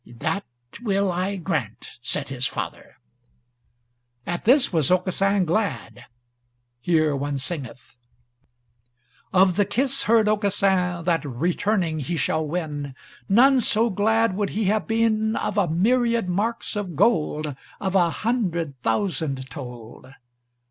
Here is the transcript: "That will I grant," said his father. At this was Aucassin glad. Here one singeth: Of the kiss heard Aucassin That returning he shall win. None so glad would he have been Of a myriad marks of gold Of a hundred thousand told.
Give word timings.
"That 0.17 0.45
will 0.81 1.11
I 1.11 1.35
grant," 1.35 1.99
said 2.01 2.29
his 2.29 2.47
father. 2.47 2.95
At 4.25 4.45
this 4.45 4.73
was 4.73 4.89
Aucassin 4.89 5.45
glad. 5.45 6.05
Here 6.79 7.15
one 7.15 7.37
singeth: 7.37 7.97
Of 9.31 9.57
the 9.57 9.63
kiss 9.65 10.05
heard 10.05 10.27
Aucassin 10.27 11.03
That 11.03 11.23
returning 11.23 11.99
he 11.99 12.17
shall 12.17 12.43
win. 12.43 12.95
None 13.29 13.61
so 13.61 13.91
glad 13.91 14.35
would 14.35 14.49
he 14.57 14.63
have 14.63 14.87
been 14.87 15.35
Of 15.35 15.59
a 15.59 15.67
myriad 15.67 16.27
marks 16.27 16.75
of 16.75 16.95
gold 16.95 17.55
Of 17.79 17.93
a 17.93 18.09
hundred 18.09 18.81
thousand 18.81 19.51
told. 19.51 20.11